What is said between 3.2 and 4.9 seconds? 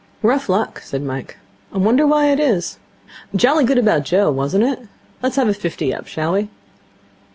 Jolly good about Joe, wasn't it?